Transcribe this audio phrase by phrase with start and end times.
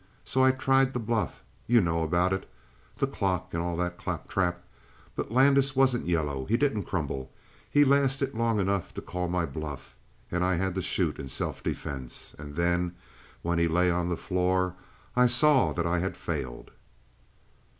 [0.25, 1.43] So I tried the bluff.
[1.67, 2.49] You know about it.
[2.97, 4.63] The clock, and all that claptrap.
[5.15, 6.45] But Landis wasn't yellow.
[6.45, 7.31] He didn't crumble.
[7.69, 9.95] He lasted long enough to call my bluff,
[10.31, 12.33] and I had to shoot in self defense.
[12.39, 12.95] And then,
[13.43, 14.73] when he lay on the floor,
[15.15, 16.71] I saw that I had failed."